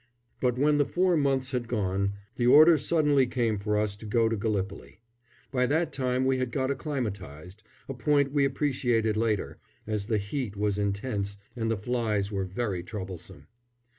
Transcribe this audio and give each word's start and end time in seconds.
But 0.39 0.57
when 0.57 0.79
the 0.79 0.85
four 0.87 1.15
months 1.15 1.51
had 1.51 1.67
gone, 1.67 2.13
the 2.35 2.47
order 2.47 2.75
suddenly 2.79 3.27
came 3.27 3.59
for 3.59 3.77
us 3.77 3.95
to 3.97 4.07
go 4.07 4.27
to 4.27 4.35
Gallipoli. 4.35 4.99
By 5.51 5.67
that 5.67 5.93
time 5.93 6.25
we 6.25 6.39
had 6.39 6.51
got 6.51 6.71
acclimatised, 6.71 7.61
a 7.87 7.93
point 7.93 8.31
we 8.33 8.43
appreciated 8.43 9.15
later, 9.15 9.59
as 9.85 10.07
the 10.07 10.17
heat 10.17 10.57
was 10.57 10.79
intense 10.79 11.37
and 11.55 11.69
the 11.69 11.77
flies 11.77 12.31
were 12.31 12.45
very 12.45 12.81
troublesome. 12.81 13.45